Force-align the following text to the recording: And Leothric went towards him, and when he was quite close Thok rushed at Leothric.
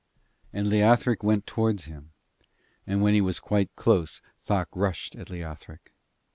And 0.51 0.65
Leothric 0.67 1.21
went 1.21 1.45
towards 1.45 1.83
him, 1.85 2.11
and 2.87 3.03
when 3.03 3.13
he 3.13 3.21
was 3.21 3.39
quite 3.39 3.75
close 3.75 4.19
Thok 4.41 4.69
rushed 4.73 5.15
at 5.15 5.29
Leothric. 5.29 5.93